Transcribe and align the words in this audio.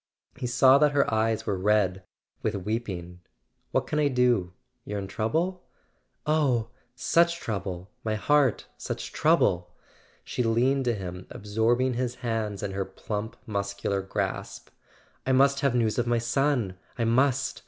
He 0.35 0.47
saw 0.47 0.79
that 0.79 0.93
her 0.93 1.13
eyes 1.13 1.45
were 1.45 1.59
red 1.59 2.01
with 2.41 2.55
weeping. 2.55 3.19
"What 3.71 3.85
can 3.85 3.99
I 3.99 4.07
do? 4.07 4.51
You're 4.83 4.97
in 4.97 5.05
trouble?" 5.07 5.61
"Oh, 6.25 6.69
such 6.95 7.39
trouble, 7.39 7.91
my 8.03 8.15
heart—such 8.15 9.11
trouble!" 9.13 9.75
She 10.23 10.41
leaned 10.41 10.85
to 10.85 10.95
him, 10.95 11.27
absorbing 11.29 11.93
his 11.93 12.15
hands 12.15 12.63
in 12.63 12.71
her 12.71 12.83
plump 12.83 13.37
mus¬ 13.47 13.79
cular 13.79 14.01
grasp. 14.01 14.69
"I 15.27 15.33
must 15.33 15.59
have 15.59 15.75
news 15.75 15.99
of 15.99 16.07
my 16.07 16.17
son; 16.17 16.79
I 16.97 17.03
must! 17.05 17.59